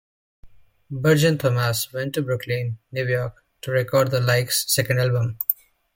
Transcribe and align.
Berg 0.89 1.21
and 1.23 1.39
Thomas 1.39 1.93
went 1.93 2.15
to 2.15 2.23
Brooklyn, 2.23 2.79
New 2.91 3.05
York 3.07 3.43
to 3.61 3.69
record 3.69 4.09
the 4.09 4.19
Like's 4.19 4.65
second 4.67 4.99
album. 4.99 5.37